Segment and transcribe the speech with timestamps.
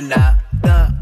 [0.00, 0.26] looking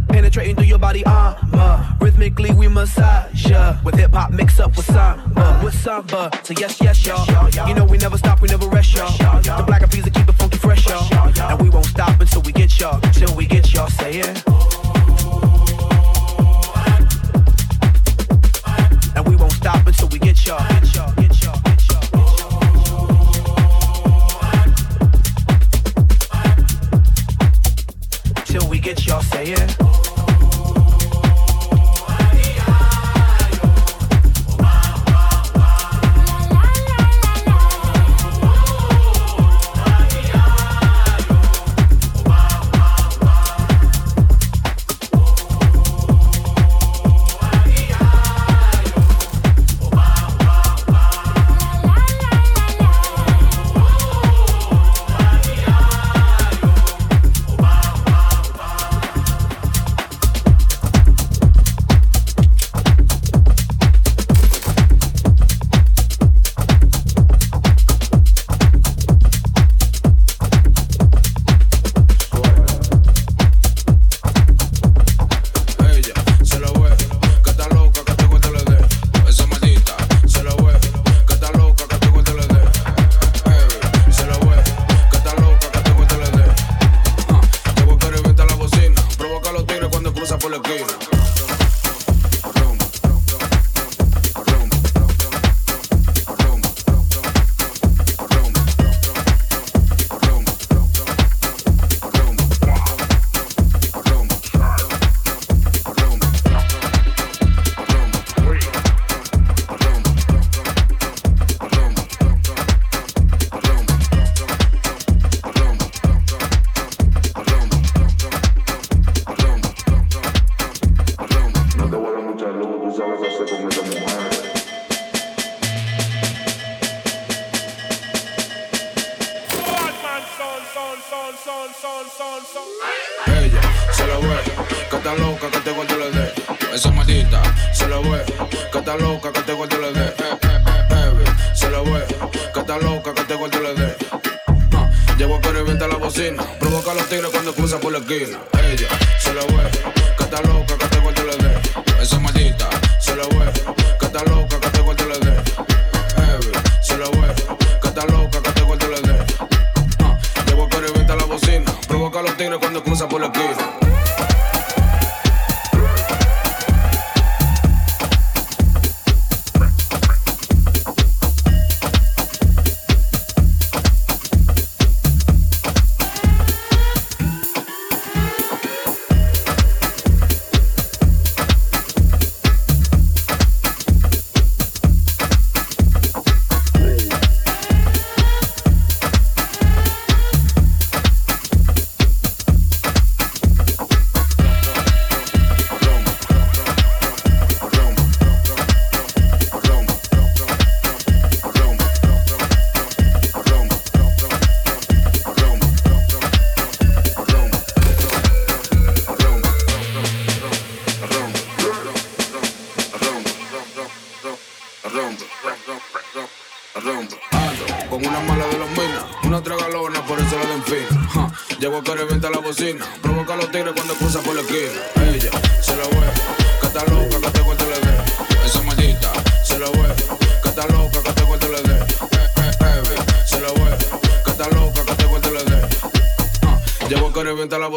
[0.08, 1.96] penetrating through your body armor.
[2.00, 6.30] Rhythmically we massage ya with hip hop mix up with samba, with samba.
[6.42, 7.68] So yes, yes, y'all.
[7.68, 9.08] You know we never stop, we never rest, y'all.
[9.42, 11.50] The black and keep the funky fresh, y'all.
[11.50, 13.88] And we won't stop until we get y'all, till we get y'all.
[13.88, 14.74] Say it.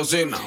[0.07, 0.46] cocina.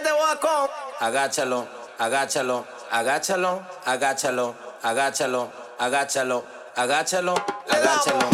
[0.00, 0.70] que.
[1.00, 1.66] Agáchalo,
[1.98, 6.44] agáchalo, agáchalo, agáchalo, agáchalo, agáchalo,
[6.76, 7.34] agáchalo,
[7.68, 8.31] agáchalo.